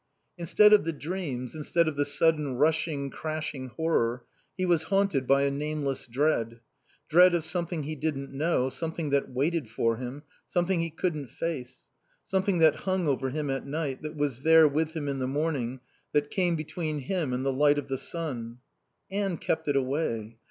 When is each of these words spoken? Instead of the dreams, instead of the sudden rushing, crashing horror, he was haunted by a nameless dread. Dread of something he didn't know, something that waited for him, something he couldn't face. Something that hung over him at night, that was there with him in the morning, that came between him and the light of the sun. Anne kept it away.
Instead 0.35 0.73
of 0.73 0.83
the 0.83 0.91
dreams, 0.91 1.53
instead 1.55 1.87
of 1.87 1.95
the 1.95 2.05
sudden 2.05 2.55
rushing, 2.55 3.11
crashing 3.11 3.67
horror, 3.67 4.25
he 4.57 4.65
was 4.65 4.81
haunted 4.89 5.27
by 5.27 5.43
a 5.43 5.51
nameless 5.51 6.07
dread. 6.07 6.59
Dread 7.07 7.35
of 7.35 7.45
something 7.45 7.83
he 7.83 7.95
didn't 7.95 8.33
know, 8.33 8.67
something 8.69 9.11
that 9.11 9.29
waited 9.29 9.69
for 9.69 9.97
him, 9.97 10.23
something 10.49 10.79
he 10.81 10.89
couldn't 10.89 11.27
face. 11.27 11.87
Something 12.25 12.57
that 12.57 12.77
hung 12.77 13.07
over 13.07 13.29
him 13.29 13.51
at 13.51 13.67
night, 13.67 14.01
that 14.01 14.15
was 14.17 14.41
there 14.41 14.67
with 14.67 14.93
him 14.95 15.07
in 15.07 15.19
the 15.19 15.27
morning, 15.27 15.81
that 16.13 16.31
came 16.31 16.55
between 16.55 17.01
him 17.01 17.31
and 17.31 17.45
the 17.45 17.53
light 17.53 17.77
of 17.77 17.87
the 17.87 17.99
sun. 17.99 18.57
Anne 19.11 19.37
kept 19.37 19.67
it 19.67 19.75
away. 19.75 20.39